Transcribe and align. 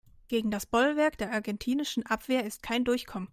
Gegen 0.29 0.49
das 0.49 0.65
Bollwerk 0.65 1.19
der 1.19 1.31
argentinischen 1.31 2.03
Abwehr 2.07 2.43
ist 2.43 2.63
kein 2.63 2.85
Durchkommen. 2.85 3.29